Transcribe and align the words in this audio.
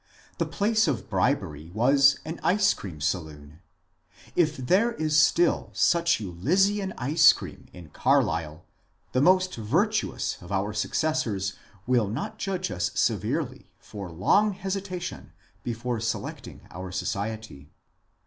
The 0.39 0.47
place 0.47 0.87
of 0.87 1.11
bribery 1.11 1.69
was 1.69 2.17
an 2.25 2.39
ice 2.41 2.73
cream 2.73 3.01
saloon. 3.01 3.59
If 4.35 4.57
there 4.57 4.93
is 4.93 5.15
still 5.15 5.69
such 5.73 6.19
Elysian 6.19 6.91
ice 6.97 7.31
cream 7.33 7.67
in 7.71 7.89
Carlisle 7.89 8.65
the 9.11 9.21
most 9.21 9.57
virtuous 9.57 10.41
of 10.41 10.51
our 10.51 10.73
successors 10.73 11.53
will 11.85 12.07
not 12.07 12.39
judge 12.39 12.71
us 12.71 12.89
severely 12.95 13.69
for 13.77 14.09
long 14.11 14.53
hesitation 14.53 15.33
before 15.63 15.99
selecting 15.99 16.61
our 16.71 16.91
society. 16.91 17.69